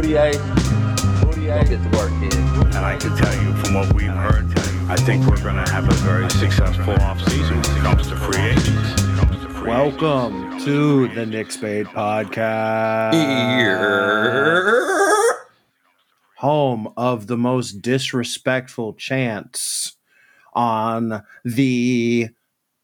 48. 0.00 0.36
48. 1.24 1.68
Get 1.68 1.68
to 1.68 1.76
work, 1.98 2.10
kid. 2.20 2.34
And 2.34 2.76
I 2.76 2.96
can 2.96 3.14
tell 3.18 3.34
you 3.42 3.54
from 3.56 3.74
what 3.74 3.92
we've 3.92 4.08
heard, 4.08 4.46
I 4.88 4.96
think 4.96 5.26
we're 5.26 5.42
going 5.42 5.62
to 5.62 5.70
have 5.70 5.86
a 5.86 5.92
very 5.96 6.30
successful 6.30 6.94
offseason 6.94 7.56
when 7.66 7.76
it 7.76 7.82
comes 7.82 8.06
to 8.06 8.16
free 8.16 8.40
agents. 8.40 9.02
Welcome 9.60 10.58
to 10.60 11.06
the 11.08 11.26
Knicks 11.26 11.58
Bait 11.58 11.84
Podcast. 11.84 13.12
Here. 13.12 15.36
Home 16.38 16.94
of 16.96 17.26
the 17.26 17.36
most 17.36 17.82
disrespectful 17.82 18.94
chants 18.94 19.96
on 20.54 21.22
the 21.44 22.30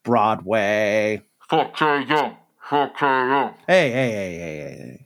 Broadway. 0.05 1.23
Fuck 1.49 1.75
Trae 1.75 2.07
Young. 2.07 2.37
Fuck 2.69 2.99
Trae 2.99 3.31
Young. 3.31 3.55
Hey, 3.67 3.91
hey, 3.91 4.11
hey, 4.11 4.37
hey, 4.37 4.39
hey, 4.39 4.77
hey. 4.77 5.06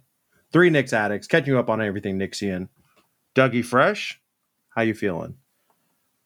Three 0.53 0.71
Knicks 0.71 0.93
addicts 0.93 1.27
catching 1.27 1.55
you 1.55 1.59
up 1.59 1.71
on 1.71 1.81
everything 1.81 2.19
Nixian. 2.19 2.69
Dougie 3.35 3.65
Fresh, 3.65 4.21
how 4.71 4.83
you 4.83 4.95
feeling? 4.95 5.37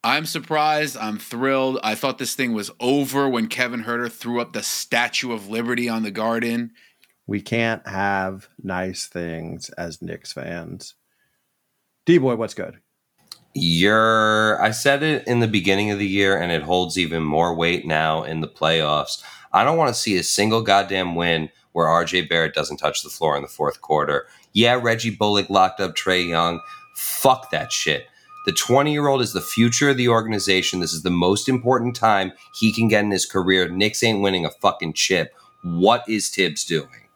I'm 0.03 0.25
surprised. 0.25 0.97
I'm 0.97 1.17
thrilled. 1.17 1.79
I 1.83 1.95
thought 1.95 2.19
this 2.19 2.35
thing 2.35 2.53
was 2.53 2.71
over 2.79 3.27
when 3.27 3.47
Kevin 3.47 3.83
Huerter 3.83 4.11
threw 4.11 4.39
up 4.39 4.53
the 4.53 4.61
Statue 4.61 5.31
of 5.31 5.49
Liberty 5.49 5.89
on 5.89 6.03
the 6.03 6.11
Garden. 6.11 6.71
We 7.25 7.41
can't 7.41 7.87
have 7.87 8.47
nice 8.61 9.07
things 9.07 9.69
as 9.71 10.01
Knicks 10.01 10.31
fans. 10.31 10.93
D 12.05 12.19
boy, 12.19 12.35
what's 12.35 12.53
good? 12.53 12.79
You're. 13.55 14.61
I 14.61 14.71
said 14.71 15.01
it 15.01 15.27
in 15.27 15.39
the 15.39 15.47
beginning 15.47 15.89
of 15.89 15.97
the 15.97 16.07
year, 16.07 16.39
and 16.39 16.51
it 16.51 16.61
holds 16.61 16.99
even 16.99 17.23
more 17.23 17.55
weight 17.55 17.87
now 17.87 18.23
in 18.23 18.41
the 18.41 18.47
playoffs. 18.47 19.23
I 19.51 19.63
don't 19.63 19.77
want 19.77 19.87
to 19.87 19.99
see 19.99 20.17
a 20.17 20.23
single 20.23 20.61
goddamn 20.61 21.15
win 21.15 21.49
where 21.75 21.87
RJ 21.87 22.29
Barrett 22.29 22.53
doesn't 22.53 22.77
touch 22.77 23.03
the 23.03 23.09
floor 23.09 23.35
in 23.35 23.41
the 23.41 23.49
fourth 23.49 23.81
quarter. 23.81 24.27
Yeah, 24.53 24.79
Reggie 24.81 25.13
Bullock 25.13 25.49
locked 25.49 25.81
up 25.81 25.93
Trae 25.93 26.25
Young. 26.25 26.61
Fuck 26.95 27.51
that 27.51 27.73
shit. 27.73 28.05
The 28.45 28.53
20 28.53 28.93
year 28.93 29.09
old 29.09 29.21
is 29.21 29.33
the 29.33 29.41
future 29.41 29.89
of 29.89 29.97
the 29.97 30.07
organization. 30.07 30.79
This 30.79 30.93
is 30.93 31.03
the 31.03 31.09
most 31.09 31.49
important 31.49 31.93
time 31.93 32.31
he 32.57 32.71
can 32.71 32.87
get 32.87 33.03
in 33.03 33.11
his 33.11 33.25
career. 33.25 33.67
Knicks 33.67 34.01
ain't 34.03 34.21
winning 34.21 34.45
a 34.45 34.51
fucking 34.51 34.93
chip. 34.93 35.33
What 35.63 36.03
is 36.07 36.29
Thibs 36.29 36.63
doing? 36.63 37.09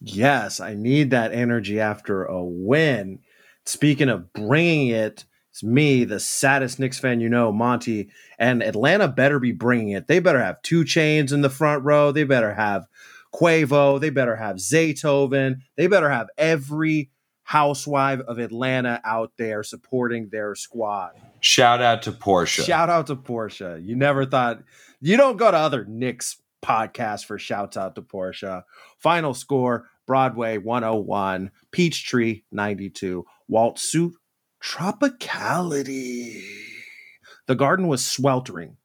Yes, 0.00 0.60
I 0.60 0.72
need 0.72 1.10
that 1.10 1.34
energy 1.34 1.78
after 1.78 2.24
a 2.24 2.42
win. 2.42 3.18
Speaking 3.66 4.08
of 4.08 4.32
bringing 4.32 4.88
it, 4.88 5.26
it's 5.50 5.62
me, 5.62 6.04
the 6.04 6.20
saddest 6.20 6.78
Knicks 6.78 6.98
fan 6.98 7.20
you 7.20 7.28
know, 7.28 7.52
Monty. 7.52 8.08
And 8.38 8.62
Atlanta 8.62 9.08
better 9.08 9.38
be 9.38 9.52
bringing 9.52 9.90
it. 9.90 10.06
They 10.06 10.20
better 10.20 10.42
have 10.42 10.62
2 10.62 10.84
Chainz 10.84 11.34
in 11.34 11.42
the 11.42 11.50
front 11.50 11.84
row. 11.84 12.12
They 12.12 12.24
better 12.24 12.54
have 12.54 12.86
Quavo. 13.34 14.00
They 14.00 14.10
better 14.10 14.36
have 14.36 14.56
Zaytoven. 14.56 15.56
They 15.76 15.86
better 15.86 16.10
have 16.10 16.28
every 16.36 17.10
housewife 17.42 18.20
of 18.20 18.38
Atlanta 18.38 19.00
out 19.04 19.32
there 19.38 19.62
supporting 19.62 20.28
their 20.30 20.54
squad. 20.54 21.12
Shout 21.40 21.80
out 21.80 22.02
to 22.02 22.12
Portia. 22.12 22.62
Shout 22.62 22.90
out 22.90 23.06
to 23.06 23.16
Portia. 23.16 23.80
You 23.82 23.96
never 23.96 24.26
thought 24.26 24.62
you 25.00 25.16
don't 25.16 25.36
go 25.36 25.50
to 25.50 25.56
other 25.56 25.84
Knicks 25.86 26.40
podcasts 26.62 27.24
for 27.24 27.38
shouts 27.38 27.76
out 27.76 27.94
to 27.94 28.02
Portia. 28.02 28.64
Final 28.98 29.34
score 29.34 29.88
Broadway 30.06 30.56
101, 30.58 31.50
Peachtree 31.70 32.42
92, 32.50 33.24
Walt 33.46 33.78
Suit 33.78 34.14
Tropicality. 34.62 36.42
The 37.46 37.54
garden 37.54 37.88
was 37.88 38.04
sweltering 38.04 38.77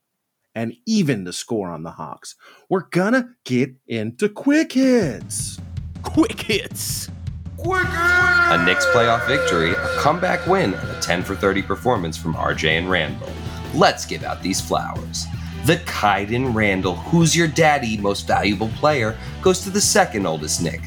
and 0.55 0.75
even 0.85 1.23
the 1.23 1.33
score 1.33 1.69
on 1.69 1.83
the 1.83 1.91
Hawks. 1.91 2.35
We're 2.69 2.87
gonna 2.89 3.29
get 3.43 3.73
into 3.87 4.29
quick 4.29 4.73
hits. 4.73 5.59
Quick 6.01 6.41
hits. 6.41 7.09
Quick 7.57 7.85
hits. 7.85 8.53
A 8.53 8.65
Knicks 8.65 8.85
playoff 8.87 9.25
victory, 9.27 9.71
a 9.71 9.87
comeback 9.99 10.45
win, 10.47 10.73
and 10.73 10.89
a 10.89 10.99
10 10.99 11.23
for 11.23 11.35
30 11.35 11.61
performance 11.61 12.17
from 12.17 12.35
RJ 12.35 12.77
and 12.77 12.89
Randle. 12.89 13.29
Let's 13.73 14.05
give 14.05 14.23
out 14.23 14.43
these 14.43 14.61
flowers. 14.61 15.25
The 15.65 15.77
Kaiden 15.77 16.53
Randall, 16.53 16.95
who's 16.95 17.35
your 17.35 17.47
daddy, 17.47 17.97
most 17.97 18.27
valuable 18.27 18.67
player, 18.75 19.17
goes 19.41 19.61
to 19.61 19.69
the 19.69 19.81
second 19.81 20.25
oldest 20.25 20.61
Knick. 20.61 20.81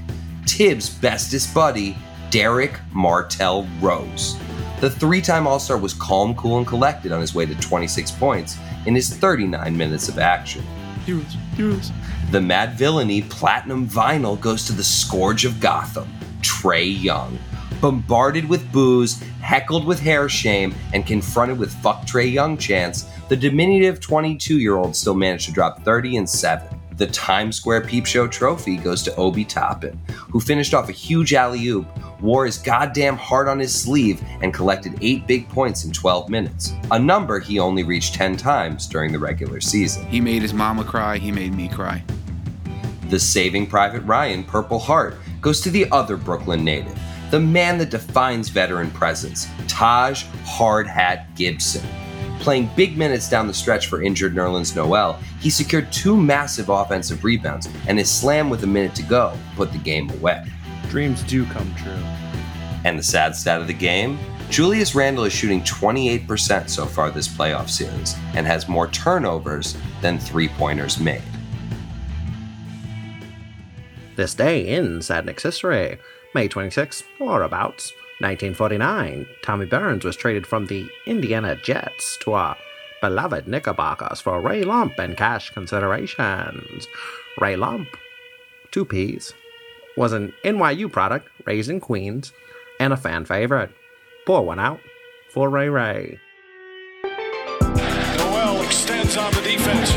Thibs' 0.46 0.90
bestest 0.90 1.52
buddy, 1.54 1.96
Derrick 2.30 2.78
Martell 2.92 3.66
Rose. 3.80 4.36
The 4.78 4.90
three 4.90 5.22
time 5.22 5.46
All 5.46 5.58
Star 5.58 5.78
was 5.78 5.94
calm, 5.94 6.34
cool, 6.34 6.58
and 6.58 6.66
collected 6.66 7.10
on 7.10 7.22
his 7.22 7.34
way 7.34 7.46
to 7.46 7.54
26 7.54 8.10
points 8.12 8.58
in 8.84 8.94
his 8.94 9.08
39 9.08 9.74
minutes 9.74 10.10
of 10.10 10.18
action. 10.18 10.62
Heroes, 11.06 11.36
heroes. 11.56 11.92
The 12.30 12.40
Madvillainy 12.40 13.28
Platinum 13.30 13.88
Vinyl 13.88 14.38
goes 14.38 14.66
to 14.66 14.72
the 14.72 14.84
Scourge 14.84 15.46
of 15.46 15.60
Gotham, 15.60 16.12
Trae 16.42 17.02
Young. 17.02 17.38
Bombarded 17.80 18.46
with 18.46 18.70
booze, 18.70 19.18
heckled 19.40 19.86
with 19.86 19.98
hair 19.98 20.28
shame, 20.28 20.74
and 20.92 21.06
confronted 21.06 21.58
with 21.58 21.72
fuck 21.76 22.02
Trae 22.02 22.30
Young 22.30 22.58
chants, 22.58 23.06
the 23.30 23.36
diminutive 23.36 23.98
22 24.00 24.58
year 24.58 24.76
old 24.76 24.94
still 24.94 25.14
managed 25.14 25.46
to 25.46 25.52
drop 25.52 25.82
30 25.84 26.18
and 26.18 26.28
7. 26.28 26.75
The 26.96 27.06
Times 27.08 27.56
Square 27.56 27.82
Peep 27.82 28.06
Show 28.06 28.26
trophy 28.26 28.78
goes 28.78 29.02
to 29.02 29.14
Obi 29.16 29.44
Toppin, 29.44 30.00
who 30.30 30.40
finished 30.40 30.72
off 30.72 30.88
a 30.88 30.92
huge 30.92 31.34
alley 31.34 31.66
oop, 31.66 31.86
wore 32.22 32.46
his 32.46 32.56
goddamn 32.56 33.18
heart 33.18 33.48
on 33.48 33.58
his 33.58 33.74
sleeve, 33.74 34.22
and 34.40 34.54
collected 34.54 34.98
8 35.02 35.26
big 35.26 35.46
points 35.50 35.84
in 35.84 35.92
12 35.92 36.30
minutes, 36.30 36.72
a 36.90 36.98
number 36.98 37.38
he 37.38 37.58
only 37.58 37.82
reached 37.82 38.14
10 38.14 38.38
times 38.38 38.86
during 38.86 39.12
the 39.12 39.18
regular 39.18 39.60
season. 39.60 40.06
He 40.06 40.22
made 40.22 40.40
his 40.40 40.54
mama 40.54 40.84
cry. 40.84 41.18
He 41.18 41.30
made 41.30 41.54
me 41.54 41.68
cry. 41.68 42.02
The 43.10 43.20
Saving 43.20 43.66
Private 43.66 44.02
Ryan 44.04 44.42
Purple 44.42 44.78
Heart 44.78 45.16
goes 45.42 45.60
to 45.60 45.70
the 45.70 45.90
other 45.90 46.16
Brooklyn 46.16 46.64
native, 46.64 46.98
the 47.30 47.40
man 47.40 47.76
that 47.76 47.90
defines 47.90 48.48
veteran 48.48 48.90
presence, 48.90 49.48
Taj 49.68 50.24
Hardhat 50.44 51.36
Gibson. 51.36 51.86
Playing 52.46 52.70
big 52.76 52.96
minutes 52.96 53.28
down 53.28 53.48
the 53.48 53.52
stretch 53.52 53.88
for 53.88 54.00
injured 54.00 54.32
Nerlens 54.32 54.76
Noel, 54.76 55.18
he 55.40 55.50
secured 55.50 55.90
two 55.90 56.16
massive 56.16 56.68
offensive 56.68 57.24
rebounds, 57.24 57.68
and 57.88 57.98
his 57.98 58.08
slam 58.08 58.48
with 58.48 58.62
a 58.62 58.68
minute 58.68 58.94
to 58.94 59.02
go 59.02 59.36
put 59.56 59.72
the 59.72 59.78
game 59.78 60.08
away. 60.10 60.46
Dreams 60.88 61.24
do 61.24 61.44
come 61.46 61.74
true. 61.74 61.90
And 62.84 62.96
the 62.96 63.02
sad 63.02 63.34
stat 63.34 63.60
of 63.60 63.66
the 63.66 63.72
game? 63.72 64.16
Julius 64.48 64.94
Randle 64.94 65.24
is 65.24 65.32
shooting 65.32 65.60
28% 65.62 66.70
so 66.70 66.86
far 66.86 67.10
this 67.10 67.26
playoff 67.26 67.68
series 67.68 68.14
and 68.34 68.46
has 68.46 68.68
more 68.68 68.86
turnovers 68.86 69.76
than 70.00 70.16
three 70.16 70.46
pointers 70.46 71.00
made. 71.00 71.22
This 74.14 74.34
day 74.36 74.68
in 74.68 75.02
Sad 75.02 75.26
Nick's 75.26 75.42
history, 75.42 75.98
May 76.32 76.46
26, 76.46 77.02
or 77.18 77.42
abouts, 77.42 77.92
1949, 78.18 79.26
Tommy 79.42 79.66
Byrnes 79.66 80.04
was 80.04 80.16
traded 80.16 80.46
from 80.46 80.66
the 80.66 80.88
Indiana 81.06 81.54
Jets 81.56 82.16
to 82.18 82.32
our 82.32 82.56
beloved 83.02 83.46
Knickerbockers 83.46 84.22
for 84.22 84.40
Ray 84.40 84.62
Lumpp 84.62 84.98
and 84.98 85.16
cash 85.18 85.50
considerations. 85.50 86.88
Ray 87.38 87.56
Lumpp, 87.56 87.88
two 88.70 88.86
P's, 88.86 89.34
was 89.98 90.14
an 90.14 90.32
NYU 90.44 90.90
product 90.90 91.28
raised 91.44 91.68
in 91.68 91.78
Queens 91.78 92.32
and 92.80 92.92
a 92.92 92.96
fan 92.96 93.26
favorite. 93.26 93.70
Pour 94.24 94.44
one 94.44 94.58
out 94.58 94.80
for 95.28 95.50
Ray 95.50 95.68
Ray. 95.68 96.18
Noel 97.04 98.62
extends 98.62 99.16
on 99.18 99.30
the 99.32 99.42
defense. 99.42 99.92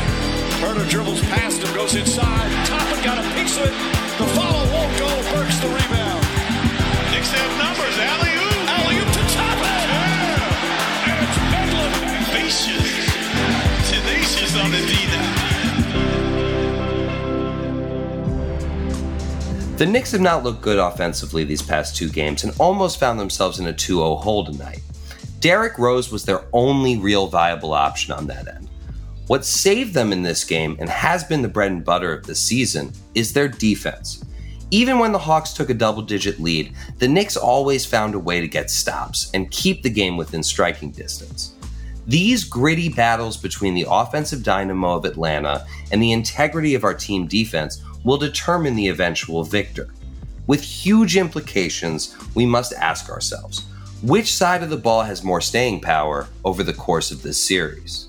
Huerter 0.60 0.88
dribbles 0.90 1.22
past 1.22 1.62
him, 1.62 1.74
goes 1.74 1.94
inside. 1.94 2.66
Toppin 2.66 3.02
got 3.02 3.18
a 3.18 3.34
piece 3.34 3.56
of 3.56 3.64
it. 3.64 3.72
The 4.18 4.26
follow 4.34 4.70
won't 4.72 4.98
go. 4.98 5.08
Burks 5.32 5.58
the 5.60 5.68
rebound. 5.68 6.09
Knicks 7.20 7.32
have 7.32 7.52
numbers. 7.58 7.98
Alley 7.98 8.32
oop. 8.32 8.70
Alley 8.80 8.96
oop 8.96 9.12
to 9.12 9.20
Toppin. 9.34 9.88
Yeah. 9.92 11.04
And 11.04 11.20
it's 11.28 11.36
Bedlam. 11.52 11.92
Tenacious. 12.24 12.88
Tenacious 13.90 14.52
on 14.56 14.70
the 14.70 14.80
D 14.88 14.92
now. 15.04 15.28
The 19.76 19.84
Knicks 19.84 20.12
have 20.12 20.22
not 20.22 20.44
looked 20.44 20.62
good 20.62 20.78
offensively 20.78 21.44
these 21.44 21.60
past 21.60 21.94
two 21.94 22.08
games 22.08 22.42
and 22.44 22.54
almost 22.58 22.98
found 22.98 23.20
themselves 23.20 23.58
in 23.58 23.66
a 23.66 23.72
2 23.74 23.96
0 23.96 24.14
hole 24.16 24.46
tonight. 24.46 24.80
Derrick 25.40 25.76
Rose 25.76 26.10
was 26.10 26.24
their 26.24 26.46
only 26.54 26.96
real 26.96 27.26
viable 27.26 27.74
option 27.74 28.14
on 28.14 28.28
that 28.28 28.48
end. 28.48 28.70
What 29.26 29.44
saved 29.44 29.92
them 29.92 30.14
in 30.14 30.22
this 30.22 30.42
game 30.42 30.74
and 30.80 30.88
has 30.88 31.22
been 31.22 31.42
the 31.42 31.48
bread 31.48 31.70
and 31.70 31.84
butter 31.84 32.14
of 32.14 32.24
the 32.24 32.34
season 32.34 32.92
is 33.14 33.34
their 33.34 33.48
defense. 33.48 34.24
Even 34.72 35.00
when 35.00 35.10
the 35.10 35.18
Hawks 35.18 35.52
took 35.52 35.68
a 35.68 35.74
double 35.74 36.02
digit 36.02 36.38
lead, 36.38 36.74
the 36.98 37.08
Knicks 37.08 37.36
always 37.36 37.84
found 37.84 38.14
a 38.14 38.20
way 38.20 38.40
to 38.40 38.46
get 38.46 38.70
stops 38.70 39.28
and 39.34 39.50
keep 39.50 39.82
the 39.82 39.90
game 39.90 40.16
within 40.16 40.44
striking 40.44 40.92
distance. 40.92 41.54
These 42.06 42.44
gritty 42.44 42.88
battles 42.88 43.36
between 43.36 43.74
the 43.74 43.86
offensive 43.88 44.42
dynamo 44.44 44.96
of 44.96 45.04
Atlanta 45.04 45.66
and 45.90 46.00
the 46.00 46.12
integrity 46.12 46.74
of 46.74 46.84
our 46.84 46.94
team 46.94 47.26
defense 47.26 47.82
will 48.04 48.16
determine 48.16 48.76
the 48.76 48.88
eventual 48.88 49.42
victor. 49.42 49.88
With 50.46 50.62
huge 50.62 51.16
implications, 51.16 52.16
we 52.34 52.46
must 52.46 52.72
ask 52.72 53.10
ourselves 53.10 53.66
which 54.02 54.34
side 54.34 54.62
of 54.62 54.70
the 54.70 54.76
ball 54.76 55.02
has 55.02 55.22
more 55.22 55.40
staying 55.40 55.80
power 55.80 56.28
over 56.44 56.62
the 56.62 56.72
course 56.72 57.10
of 57.10 57.22
this 57.22 57.42
series? 57.42 58.08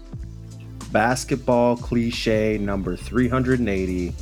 Basketball 0.92 1.75
cliche 1.75 2.58
number 2.58 2.96
380 2.96 4.13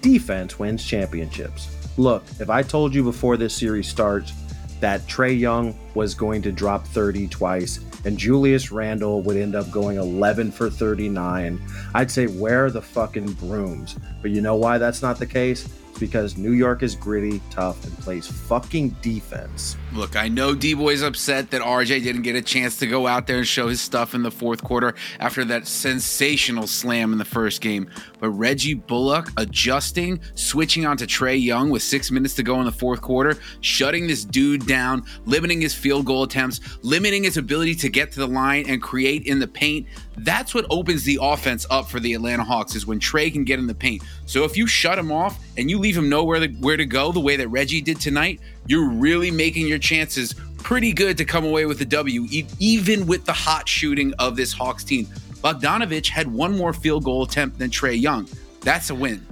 defense 0.00 0.58
wins 0.58 0.84
championships. 0.84 1.68
Look, 1.96 2.24
if 2.40 2.50
I 2.50 2.62
told 2.62 2.94
you 2.94 3.02
before 3.02 3.36
this 3.36 3.54
series 3.54 3.88
starts 3.88 4.32
that 4.80 5.00
Trae 5.02 5.38
Young 5.38 5.76
was 5.94 6.14
going 6.14 6.42
to 6.42 6.52
drop 6.52 6.86
30 6.86 7.28
twice 7.28 7.80
and 8.04 8.16
Julius 8.16 8.70
Randle 8.70 9.22
would 9.22 9.36
end 9.36 9.54
up 9.54 9.70
going 9.70 9.96
11 9.96 10.52
for 10.52 10.70
39. 10.70 11.60
I'd 11.94 12.10
say, 12.10 12.26
where 12.26 12.66
are 12.66 12.70
the 12.70 12.82
fucking 12.82 13.32
brooms? 13.34 13.96
But 14.22 14.30
you 14.30 14.40
know 14.40 14.56
why 14.56 14.78
that's 14.78 15.02
not 15.02 15.18
the 15.18 15.26
case? 15.26 15.68
Because 15.98 16.36
New 16.36 16.52
York 16.52 16.82
is 16.82 16.94
gritty, 16.94 17.40
tough, 17.50 17.84
and 17.84 17.96
plays 17.98 18.26
fucking 18.26 18.90
defense. 19.02 19.76
Look, 19.92 20.16
I 20.16 20.28
know 20.28 20.54
D 20.54 20.74
Boy's 20.74 21.02
upset 21.02 21.50
that 21.50 21.62
RJ 21.62 22.02
didn't 22.02 22.22
get 22.22 22.36
a 22.36 22.42
chance 22.42 22.78
to 22.78 22.86
go 22.86 23.06
out 23.06 23.26
there 23.26 23.38
and 23.38 23.46
show 23.46 23.68
his 23.68 23.80
stuff 23.80 24.14
in 24.14 24.22
the 24.22 24.30
fourth 24.30 24.62
quarter 24.62 24.94
after 25.20 25.44
that 25.46 25.66
sensational 25.66 26.66
slam 26.66 27.12
in 27.12 27.18
the 27.18 27.24
first 27.24 27.60
game. 27.60 27.90
But 28.20 28.30
Reggie 28.30 28.74
Bullock 28.74 29.30
adjusting, 29.36 30.20
switching 30.34 30.86
onto 30.86 31.06
Trae 31.06 31.42
Young 31.42 31.70
with 31.70 31.82
six 31.82 32.10
minutes 32.10 32.34
to 32.36 32.42
go 32.42 32.58
in 32.60 32.66
the 32.66 32.72
fourth 32.72 33.00
quarter, 33.00 33.36
shutting 33.60 34.06
this 34.06 34.24
dude 34.24 34.66
down, 34.66 35.04
limiting 35.24 35.60
his 35.60 35.74
field 35.74 36.06
goal 36.06 36.22
attempts, 36.22 36.60
limiting 36.82 37.24
his 37.24 37.36
ability 37.36 37.74
to 37.76 37.88
get 37.88 38.12
to 38.12 38.20
the 38.20 38.28
line 38.28 38.64
and 38.68 38.82
create 38.82 39.24
in 39.26 39.38
the 39.38 39.46
paint. 39.46 39.86
That's 40.18 40.54
what 40.54 40.66
opens 40.70 41.04
the 41.04 41.18
offense 41.20 41.66
up 41.70 41.88
for 41.88 42.00
the 42.00 42.14
Atlanta 42.14 42.44
Hawks 42.44 42.74
is 42.74 42.86
when 42.86 42.98
Trae 42.98 43.32
can 43.32 43.44
get 43.44 43.58
in 43.58 43.66
the 43.66 43.74
paint. 43.74 44.02
So 44.26 44.44
if 44.44 44.56
you 44.56 44.66
shut 44.66 44.98
him 44.98 45.12
off 45.12 45.38
and 45.56 45.70
you 45.70 45.78
leave 45.78 45.87
him 45.96 46.08
nowhere 46.08 46.40
to, 46.40 46.48
where 46.60 46.76
to 46.76 46.86
go 46.86 47.12
the 47.12 47.20
way 47.20 47.36
that 47.36 47.48
Reggie 47.48 47.80
did 47.80 48.00
tonight, 48.00 48.40
you're 48.66 48.88
really 48.88 49.30
making 49.30 49.66
your 49.66 49.78
chances 49.78 50.34
pretty 50.58 50.92
good 50.92 51.16
to 51.18 51.24
come 51.24 51.44
away 51.44 51.66
with 51.66 51.78
the 51.78 51.84
W, 51.84 52.26
even 52.58 53.06
with 53.06 53.24
the 53.24 53.32
hot 53.32 53.68
shooting 53.68 54.12
of 54.18 54.36
this 54.36 54.52
Hawks 54.52 54.84
team. 54.84 55.06
Bogdanovich 55.42 56.08
had 56.08 56.26
one 56.32 56.56
more 56.56 56.72
field 56.72 57.04
goal 57.04 57.22
attempt 57.22 57.58
than 57.58 57.70
Trae 57.70 58.00
Young. 58.00 58.28
That's 58.62 58.90
a 58.90 58.94
win. 58.94 59.24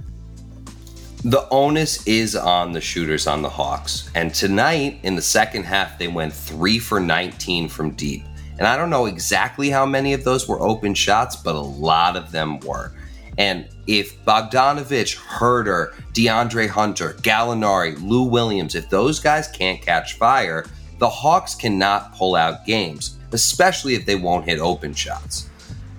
The 1.23 1.47
onus 1.49 2.05
is 2.07 2.35
on 2.35 2.71
the 2.71 2.79
shooters 2.79 3.27
on 3.27 3.41
the 3.41 3.49
Hawks. 3.49 4.09
And 4.15 4.33
tonight, 4.33 4.99
in 5.03 5.15
the 5.15 5.21
second 5.21 5.63
half, 5.63 5.97
they 5.97 6.07
went 6.07 6.31
three 6.31 6.79
for 6.79 6.99
19 6.99 7.67
from 7.67 7.91
deep. 7.91 8.23
And 8.57 8.65
I 8.65 8.77
don't 8.77 8.89
know 8.89 9.05
exactly 9.05 9.69
how 9.69 9.85
many 9.85 10.13
of 10.13 10.23
those 10.23 10.47
were 10.47 10.61
open 10.61 10.93
shots, 10.93 11.35
but 11.35 11.55
a 11.55 11.59
lot 11.59 12.15
of 12.15 12.31
them 12.31 12.59
were. 12.61 12.93
And 13.37 13.67
if 13.85 14.23
Bogdanovich, 14.25 15.15
Huerter, 15.17 15.93
DeAndre 16.13 16.67
Hunter, 16.67 17.13
Gallinari, 17.21 18.01
Lou 18.01 18.23
Williams, 18.23 18.75
if 18.75 18.89
those 18.89 19.19
guys 19.19 19.47
can't 19.47 19.81
catch 19.81 20.13
fire, 20.13 20.65
the 20.97 21.09
Hawks 21.09 21.53
cannot 21.53 22.15
pull 22.15 22.35
out 22.35 22.65
games, 22.65 23.17
especially 23.31 23.93
if 23.93 24.05
they 24.05 24.15
won't 24.15 24.45
hit 24.45 24.59
open 24.59 24.93
shots. 24.93 25.49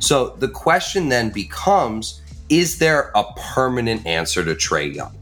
So 0.00 0.30
the 0.38 0.48
question 0.48 1.08
then 1.08 1.30
becomes 1.30 2.22
is 2.48 2.78
there 2.78 3.10
a 3.14 3.24
permanent 3.36 4.06
answer 4.06 4.42
to 4.42 4.54
Trae 4.54 4.94
Young? 4.94 5.14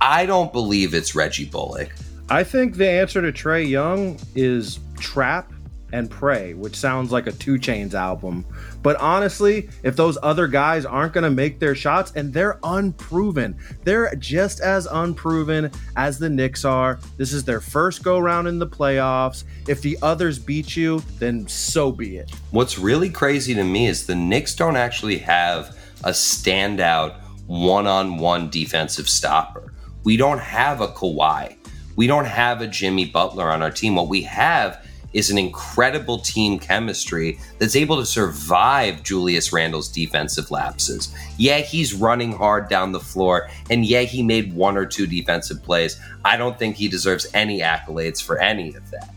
I 0.00 0.26
don't 0.26 0.52
believe 0.52 0.92
it's 0.92 1.14
Reggie 1.14 1.46
Bullock. 1.46 1.94
I 2.28 2.44
think 2.44 2.76
the 2.76 2.88
answer 2.88 3.22
to 3.22 3.32
Trae 3.32 3.66
Young 3.66 4.18
is 4.34 4.80
trap 4.98 5.50
and 5.94 6.10
pray, 6.10 6.54
which 6.54 6.74
sounds 6.74 7.12
like 7.12 7.28
a 7.28 7.32
2 7.32 7.54
Chainz 7.54 7.94
album. 7.94 8.44
But 8.82 8.96
honestly, 8.96 9.70
if 9.84 9.94
those 9.94 10.18
other 10.24 10.48
guys 10.48 10.84
aren't 10.84 11.12
going 11.12 11.22
to 11.22 11.30
make 11.30 11.60
their 11.60 11.76
shots 11.76 12.12
and 12.16 12.34
they're 12.34 12.58
unproven, 12.64 13.56
they're 13.84 14.12
just 14.16 14.60
as 14.60 14.86
unproven 14.86 15.70
as 15.96 16.18
the 16.18 16.28
Knicks 16.28 16.64
are. 16.64 16.98
This 17.16 17.32
is 17.32 17.44
their 17.44 17.60
first 17.60 18.02
go 18.02 18.18
round 18.18 18.48
in 18.48 18.58
the 18.58 18.66
playoffs. 18.66 19.44
If 19.68 19.82
the 19.82 19.96
others 20.02 20.36
beat 20.38 20.76
you, 20.76 21.00
then 21.20 21.46
so 21.46 21.92
be 21.92 22.16
it. 22.16 22.30
What's 22.50 22.76
really 22.76 23.08
crazy 23.08 23.54
to 23.54 23.62
me 23.62 23.86
is 23.86 24.04
the 24.04 24.16
Knicks 24.16 24.56
don't 24.56 24.76
actually 24.76 25.18
have 25.18 25.78
a 26.02 26.10
standout 26.10 27.20
one 27.46 27.86
on 27.86 28.18
one 28.18 28.50
defensive 28.50 29.08
stopper. 29.08 29.72
We 30.02 30.16
don't 30.16 30.40
have 30.40 30.80
a 30.80 30.88
Kawhi. 30.88 31.56
We 31.94 32.08
don't 32.08 32.24
have 32.24 32.60
a 32.60 32.66
Jimmy 32.66 33.04
Butler 33.04 33.48
on 33.48 33.62
our 33.62 33.70
team. 33.70 33.94
What 33.94 34.08
we 34.08 34.22
have 34.22 34.83
is 35.14 35.30
an 35.30 35.38
incredible 35.38 36.18
team 36.18 36.58
chemistry 36.58 37.38
that's 37.58 37.76
able 37.76 37.96
to 37.96 38.04
survive 38.04 39.02
Julius 39.02 39.52
Randle's 39.52 39.88
defensive 39.88 40.50
lapses. 40.50 41.14
Yeah, 41.38 41.60
he's 41.60 41.94
running 41.94 42.32
hard 42.32 42.68
down 42.68 42.92
the 42.92 43.00
floor, 43.00 43.48
and 43.70 43.86
yeah, 43.86 44.02
he 44.02 44.22
made 44.22 44.52
one 44.52 44.76
or 44.76 44.84
two 44.84 45.06
defensive 45.06 45.62
plays. 45.62 45.98
I 46.24 46.36
don't 46.36 46.58
think 46.58 46.76
he 46.76 46.88
deserves 46.88 47.26
any 47.32 47.60
accolades 47.60 48.22
for 48.22 48.38
any 48.38 48.74
of 48.74 48.90
that. 48.90 49.14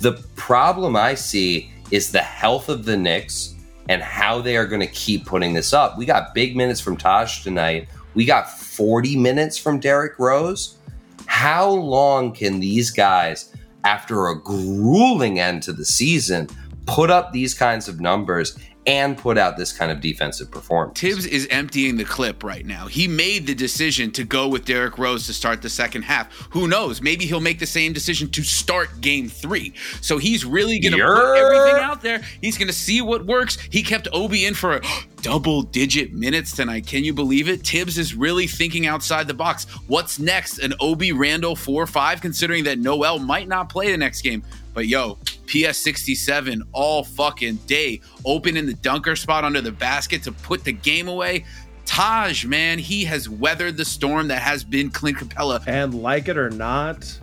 The 0.00 0.24
problem 0.36 0.96
I 0.96 1.14
see 1.14 1.70
is 1.90 2.10
the 2.10 2.22
health 2.22 2.68
of 2.68 2.84
the 2.84 2.96
Knicks 2.96 3.54
and 3.88 4.00
how 4.00 4.40
they 4.40 4.56
are 4.56 4.66
going 4.66 4.80
to 4.80 4.86
keep 4.86 5.26
putting 5.26 5.52
this 5.52 5.72
up. 5.72 5.98
We 5.98 6.06
got 6.06 6.34
big 6.34 6.56
minutes 6.56 6.80
from 6.80 6.96
Taj 6.96 7.42
tonight. 7.42 7.88
We 8.14 8.24
got 8.24 8.50
40 8.50 9.16
minutes 9.16 9.58
from 9.58 9.80
Derrick 9.80 10.18
Rose. 10.18 10.78
How 11.26 11.68
long 11.68 12.32
can 12.32 12.60
these 12.60 12.90
guys, 12.90 13.54
after 13.84 14.28
a 14.28 14.40
grueling 14.40 15.38
end 15.38 15.62
to 15.64 15.72
the 15.72 15.84
season, 15.84 16.48
put 16.86 17.10
up 17.10 17.32
these 17.32 17.54
kinds 17.54 17.88
of 17.88 18.00
numbers 18.00 18.58
and 18.86 19.16
put 19.16 19.38
out 19.38 19.56
this 19.56 19.72
kind 19.72 19.90
of 19.90 20.00
defensive 20.00 20.50
performance? 20.50 21.00
Thibs 21.00 21.26
is 21.26 21.46
emptying 21.50 21.96
the 21.96 22.04
clip 22.04 22.42
right 22.44 22.64
now. 22.64 22.86
He 22.86 23.08
made 23.08 23.46
the 23.46 23.54
decision 23.54 24.10
to 24.12 24.24
go 24.24 24.48
with 24.48 24.64
Derrick 24.64 24.98
Rose 24.98 25.26
to 25.26 25.32
start 25.32 25.62
the 25.62 25.68
second 25.68 26.02
half. 26.02 26.32
Who 26.50 26.68
knows? 26.68 27.00
Maybe 27.00 27.26
he'll 27.26 27.40
make 27.40 27.58
the 27.58 27.66
same 27.66 27.92
decision 27.92 28.30
to 28.30 28.42
start 28.42 29.00
game 29.00 29.28
three. 29.28 29.74
So 30.00 30.18
he's 30.18 30.44
really 30.44 30.78
going 30.78 30.92
to 30.92 31.04
put 31.04 31.36
everything 31.36 31.82
out 31.82 32.02
there. 32.02 32.22
He's 32.40 32.58
going 32.58 32.68
to 32.68 32.74
see 32.74 33.00
what 33.02 33.26
works. 33.26 33.58
He 33.70 33.82
kept 33.82 34.08
Obi 34.12 34.44
in 34.44 34.54
for 34.54 34.80
double 35.22 35.62
digit 35.62 36.12
minutes 36.12 36.52
tonight. 36.52 36.86
Can 36.86 37.04
you 37.04 37.14
believe 37.14 37.48
it? 37.48 37.66
Thibs 37.66 37.96
is 37.98 38.14
really 38.14 38.46
thinking 38.46 38.86
outside 38.86 39.26
the 39.26 39.34
box. 39.34 39.64
What's 39.86 40.18
next? 40.18 40.58
An 40.58 40.74
Obi 40.80 41.12
Randle 41.12 41.56
4 41.56 41.86
5, 41.86 42.20
considering 42.20 42.64
that 42.64 42.78
Noel 42.78 43.18
might 43.18 43.48
not 43.48 43.68
play 43.68 43.90
the 43.90 43.96
next 43.96 44.22
game. 44.22 44.42
But 44.74 44.88
yo, 44.88 45.14
PS67 45.46 46.62
all 46.72 47.04
fucking 47.04 47.56
day, 47.66 48.00
open 48.24 48.56
in 48.56 48.66
the 48.66 48.74
dunker 48.74 49.16
spot 49.16 49.44
under 49.44 49.60
the 49.60 49.72
basket 49.72 50.22
to 50.24 50.32
put 50.32 50.64
the 50.64 50.72
game 50.72 51.08
away. 51.08 51.44
Taj, 51.86 52.44
man, 52.44 52.78
he 52.78 53.04
has 53.04 53.28
weathered 53.28 53.76
the 53.76 53.84
storm 53.84 54.28
that 54.28 54.42
has 54.42 54.64
been 54.64 54.90
Clint 54.90 55.18
Capela. 55.18 55.62
And 55.66 55.94
like 56.02 56.28
it 56.28 56.36
or 56.36 56.50
not, 56.50 57.18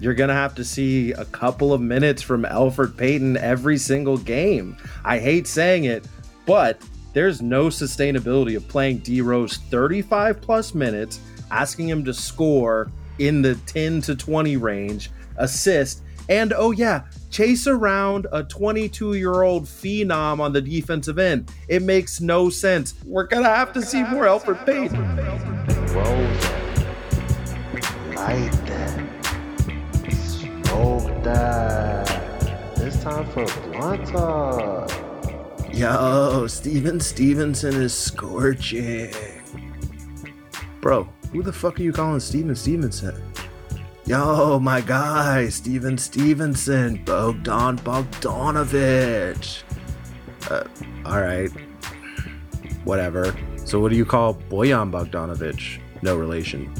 you're 0.00 0.14
going 0.14 0.28
to 0.28 0.34
have 0.34 0.54
to 0.56 0.64
see 0.64 1.12
a 1.12 1.24
couple 1.26 1.72
of 1.72 1.80
minutes 1.80 2.22
from 2.22 2.42
Elfrid 2.44 2.96
Payton 2.96 3.36
every 3.36 3.78
single 3.78 4.18
game. 4.18 4.76
I 5.04 5.18
hate 5.18 5.46
saying 5.46 5.84
it, 5.84 6.06
but 6.44 6.82
there's 7.12 7.40
no 7.40 7.66
sustainability 7.66 8.56
of 8.56 8.66
playing 8.68 8.98
D 8.98 9.20
Rose 9.20 9.56
35 9.56 10.40
plus 10.40 10.74
minutes, 10.74 11.20
asking 11.50 11.88
him 11.88 12.04
to 12.04 12.12
score 12.12 12.90
in 13.18 13.40
the 13.40 13.54
10 13.66 14.02
to 14.02 14.16
20 14.16 14.56
range, 14.56 15.10
assist, 15.36 16.02
and 16.28 16.52
oh 16.56 16.72
yeah, 16.72 17.04
chase 17.30 17.66
around 17.66 18.26
a 18.32 18.44
22 18.44 19.14
year 19.14 19.42
old 19.42 19.64
phenom 19.64 20.40
on 20.40 20.52
the 20.52 20.60
defensive 20.60 21.18
end. 21.18 21.50
It 21.68 21.82
makes 21.82 22.20
no 22.20 22.50
sense. 22.50 22.94
We're 23.04 23.26
gonna 23.26 23.48
have 23.48 23.72
to 23.74 23.82
see 23.82 24.02
more 24.02 24.24
Elfrid 24.24 24.64
Payton. 24.66 25.16
That. 25.16 25.56
Light 28.16 28.50
that. 28.66 29.06
Smoke 30.12 31.24
that. 31.24 32.10
It's 32.76 33.02
time 33.02 33.26
for 33.30 33.44
blunt 33.70 34.06
talk. 34.08 34.90
Yo, 35.72 36.46
Steven 36.46 36.98
Stevenson 37.00 37.74
is 37.74 37.92
scorching. 37.92 39.12
Bro, 40.80 41.08
who 41.32 41.42
the 41.42 41.52
fuck 41.52 41.78
are 41.78 41.82
you 41.82 41.92
calling 41.92 42.20
Steven 42.20 42.56
Stevenson? 42.56 43.14
Yo, 44.06 44.60
my 44.60 44.80
guy, 44.80 45.48
Steven 45.48 45.98
Stevenson, 45.98 47.02
Bogdan 47.04 47.76
Bogdanovich. 47.78 49.64
Uh, 50.48 50.62
all 51.04 51.20
right. 51.20 51.50
Whatever. 52.84 53.34
So, 53.64 53.80
what 53.80 53.90
do 53.90 53.96
you 53.96 54.04
call 54.04 54.34
Bojan 54.34 54.92
Bogdanovich? 54.92 55.80
No 56.02 56.16
relation. 56.16 56.72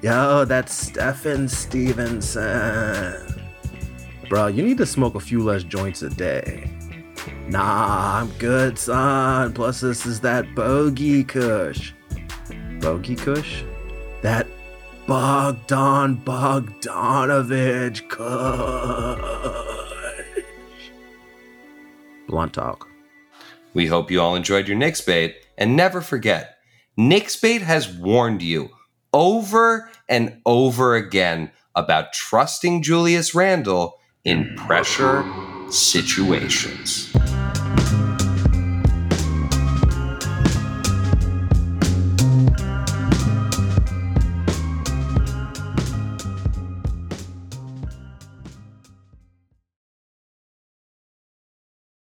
Yo, 0.00 0.44
that's 0.44 0.72
Stefan 0.72 1.48
Stevenson. 1.48 3.16
Bro, 4.28 4.46
you 4.46 4.62
need 4.62 4.78
to 4.78 4.86
smoke 4.86 5.16
a 5.16 5.20
few 5.20 5.42
less 5.42 5.64
joints 5.64 6.02
a 6.02 6.10
day. 6.10 6.70
Nah, 7.48 8.20
I'm 8.20 8.28
good, 8.38 8.78
son. 8.78 9.52
Plus, 9.54 9.80
this 9.80 10.06
is 10.06 10.20
that 10.20 10.54
bogey 10.54 11.24
kush. 11.24 11.94
Bogey 12.78 13.16
kush? 13.16 13.64
That 14.22 14.46
Bogdan 15.10 16.18
Bogdanovich 16.18 18.08
kush. 18.08 19.18
Blunt 22.28 22.52
talk. 22.52 22.86
We 23.74 23.88
hope 23.88 24.12
you 24.12 24.20
all 24.20 24.36
enjoyed 24.36 24.68
your 24.68 24.76
Knicks 24.76 25.00
bait. 25.00 25.34
And 25.58 25.74
never 25.74 26.00
forget, 26.00 26.58
Knicks 26.96 27.34
bait 27.34 27.62
has 27.62 27.92
warned 27.92 28.40
you 28.40 28.70
over 29.12 29.90
and 30.08 30.40
over 30.46 30.94
again 30.94 31.50
about 31.74 32.12
trusting 32.12 32.84
Julius 32.84 33.34
Randle 33.34 33.98
in 34.24 34.54
pressure 34.54 35.24
situations. 35.70 37.12